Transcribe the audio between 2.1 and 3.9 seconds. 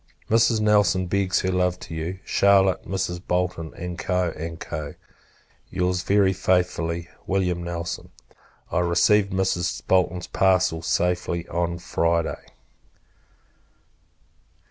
Charlotte, Mrs. Bolton,